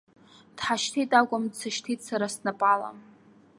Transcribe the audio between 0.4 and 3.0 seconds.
Дҳашьҭит акәым, дсышьҭит, сара снапала.